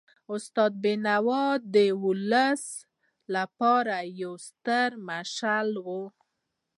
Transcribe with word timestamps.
استاد 0.33 0.71
بینوا 0.83 1.45
د 1.73 1.75
ولس 2.05 2.63
لپاره 3.35 3.95
یو 4.21 4.33
ستر 4.47 4.87
مشعل 5.07 5.69
و. 5.85 5.87